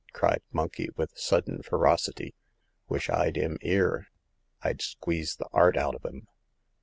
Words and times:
*' 0.11 0.13
cried 0.13 0.41
Monkey, 0.51 0.89
with 0.97 1.15
sudden 1.15 1.61
ferocity. 1.61 2.33
"Wish 2.89 3.07
Td 3.07 3.37
'im 3.37 3.57
*ere; 3.61 4.07
Fd 4.63 4.81
squeeze 4.81 5.35
the 5.35 5.45
'cart 5.49 5.77
out 5.77 5.93
o* 6.03 6.07
him 6.07 6.27